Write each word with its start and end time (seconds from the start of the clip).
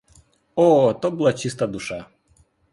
О, 0.55 0.93
то 0.93 1.11
була 1.11 1.33
чиста 1.33 1.67
душа! 1.67 2.05